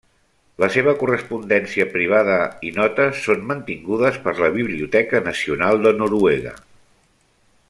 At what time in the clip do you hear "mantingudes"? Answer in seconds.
3.53-4.21